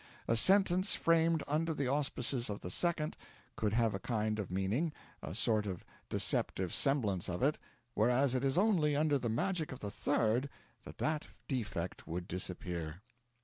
A 0.27 0.35
sentence 0.35 0.95
framed 0.95 1.43
under 1.47 1.75
the 1.75 1.87
auspices 1.87 2.49
of 2.49 2.61
the 2.61 2.71
Second 2.71 3.15
could 3.55 3.73
have 3.73 3.93
a 3.93 3.99
kind 3.99 4.39
of 4.39 4.49
meaning 4.49 4.93
a 5.21 5.35
sort 5.35 5.67
of 5.67 5.85
deceptive 6.09 6.73
semblance 6.73 7.29
of 7.29 7.43
it 7.43 7.59
whereas 7.93 8.33
it 8.33 8.43
is 8.43 8.57
only 8.57 8.95
under 8.95 9.19
the 9.19 9.29
magic 9.29 9.71
of 9.71 9.77
the 9.77 9.91
Third 9.91 10.49
that 10.85 10.97
that 10.97 11.27
defect 11.47 12.07
would 12.07 12.27
disappear. 12.27 13.03